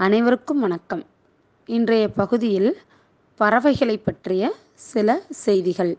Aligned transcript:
அனைவருக்கும் 0.00 0.60
வணக்கம். 0.60 1.04
இன்றைய 1.66 2.08
பகுதியில் 2.08 2.78
பறவைகளை 3.36 3.98
பற்றிய 3.98 4.54
சில 4.74 5.22
செய்திகள். 5.30 5.98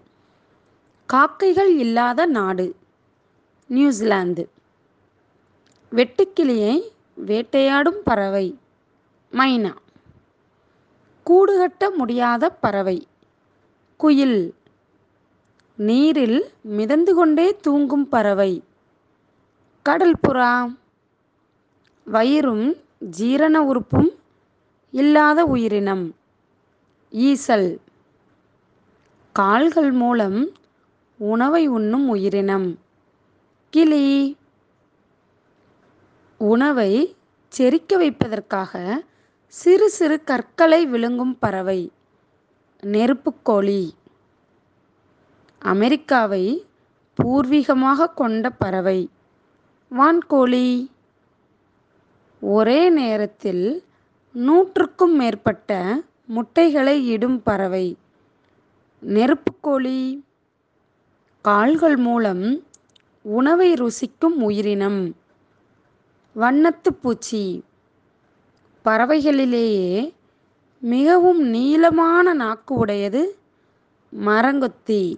காக்கைகள் 1.06 1.78
இல்லாத 1.78 2.26
நாடு 2.26 2.76
நியூசிலாந்து. 3.68 4.50
வெட்டுக்கிளியை 5.92 6.82
வேட்டையாடும் 7.14 8.02
பறவை 8.04 8.58
மைனா. 9.32 9.76
கூடு 11.24 11.58
கட்ட 11.58 11.92
முடியாத 11.92 12.50
பறவை 12.50 13.08
குயில். 13.98 14.56
நீரில் 15.76 16.52
மிதந்து 16.62 17.16
கொண்டே 17.16 17.56
தூங்கும் 17.56 18.10
பறவை 18.10 18.64
கடல் 19.82 20.16
புறா 20.28 20.78
வயிறும் 22.04 22.76
ஜீரண 23.10 23.64
உறுப்பும் 23.64 24.10
இல்லாத 24.92 25.46
உயிரினம். 25.46 26.16
ஈசல். 27.12 27.78
கால்கள் 29.32 29.92
மூலம் 29.92 30.52
உணவை 31.18 31.68
உண்ணும் 31.68 32.10
உயிரினம். 32.10 32.80
கிளி. 33.70 34.38
உணவை 36.38 37.16
செரிக்க 37.58 37.96
வைப்பதற்காக 37.96 39.04
சிறு 39.48 39.90
சிறு 39.90 40.24
கற்களை 40.24 40.86
விழுங்கும் 40.86 41.40
பறவை. 41.40 41.92
நெருப்புக்கோழி 42.82 43.90
அமெரிக்காவை 45.60 46.66
பூர்வீகமாக 47.24 48.14
கொண்ட 48.14 48.50
பறவை. 48.50 49.10
வான்கோழி. 49.98 50.91
ஒரே 52.42 52.90
நேரத்தில் 52.90 53.84
நூற்றுக்கும் 54.34 55.16
மேற்பட்ட 55.16 56.02
முட்டைகளை 56.26 57.08
இடும் 57.08 57.44
பறவை. 57.44 57.98
நெருப்புக்கோழி 59.08 60.22
கால்கள் 61.42 61.98
மூலம் 61.98 62.64
உணவை 63.22 63.74
ருசிக்கும் 63.74 64.42
உயிரினம். 64.42 65.16
வண்ணத்து 66.36 66.94
பூச்சி. 67.02 67.64
பறவைகளிலேயே 68.86 70.14
மிகவும் 70.80 71.42
நீளமான 71.42 72.34
நாக்கு 72.34 72.76
உடையது 72.76 73.38
மரங்கொத்தி. 74.26 75.16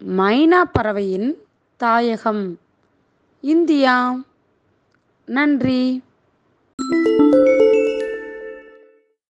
மைனா 0.00 0.62
பறவையின் 0.72 1.36
தாயகம். 1.76 2.58
இந்தியா. 3.40 4.26
நன்றி. 5.28 6.02